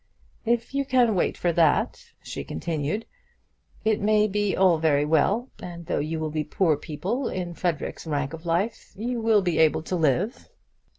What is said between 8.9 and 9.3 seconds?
you